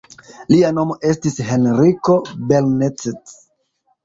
Lia 0.53 0.71
nomo 0.77 0.95
estis 1.09 1.37
Henriko 1.49 2.17
Belnett. 2.53 3.07